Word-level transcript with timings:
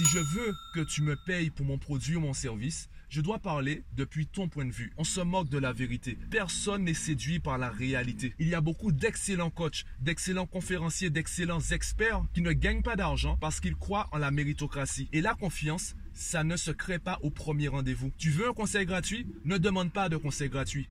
Si 0.00 0.06
je 0.06 0.18
veux 0.18 0.56
que 0.72 0.80
tu 0.80 1.02
me 1.02 1.14
payes 1.14 1.50
pour 1.50 1.66
mon 1.66 1.76
produit 1.76 2.16
ou 2.16 2.20
mon 2.20 2.32
service, 2.32 2.88
je 3.10 3.20
dois 3.20 3.38
parler 3.38 3.84
depuis 3.98 4.26
ton 4.26 4.48
point 4.48 4.64
de 4.64 4.72
vue. 4.72 4.94
On 4.96 5.04
se 5.04 5.20
moque 5.20 5.50
de 5.50 5.58
la 5.58 5.74
vérité. 5.74 6.16
Personne 6.30 6.84
n'est 6.84 6.94
séduit 6.94 7.38
par 7.38 7.58
la 7.58 7.68
réalité. 7.68 8.32
Il 8.38 8.48
y 8.48 8.54
a 8.54 8.62
beaucoup 8.62 8.92
d'excellents 8.92 9.50
coachs, 9.50 9.84
d'excellents 10.00 10.46
conférenciers, 10.46 11.10
d'excellents 11.10 11.60
experts 11.60 12.22
qui 12.32 12.40
ne 12.40 12.52
gagnent 12.52 12.80
pas 12.82 12.96
d'argent 12.96 13.36
parce 13.42 13.60
qu'ils 13.60 13.76
croient 13.76 14.08
en 14.12 14.16
la 14.16 14.30
méritocratie. 14.30 15.10
Et 15.12 15.20
la 15.20 15.34
confiance, 15.34 15.94
ça 16.14 16.44
ne 16.44 16.56
se 16.56 16.70
crée 16.70 16.98
pas 16.98 17.18
au 17.22 17.28
premier 17.28 17.68
rendez-vous. 17.68 18.10
Tu 18.16 18.30
veux 18.30 18.48
un 18.48 18.54
conseil 18.54 18.86
gratuit? 18.86 19.26
Ne 19.44 19.58
demande 19.58 19.92
pas 19.92 20.08
de 20.08 20.16
conseil 20.16 20.48
gratuit. 20.48 20.88